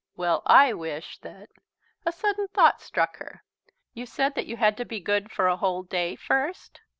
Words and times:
"Well, 0.15 0.41
I 0.47 0.73
wish 0.73 1.19
that" 1.19 1.51
A 2.07 2.11
sudden 2.11 2.47
thought 2.47 2.81
struck 2.81 3.17
her. 3.17 3.43
"You 3.93 4.07
said 4.07 4.33
that 4.33 4.47
you 4.47 4.57
had 4.57 4.75
to 4.77 4.83
be 4.83 4.99
good 4.99 5.29
for 5.31 5.45
a 5.47 5.57
whole 5.57 5.83
day 5.83 6.15
first?" 6.15 6.81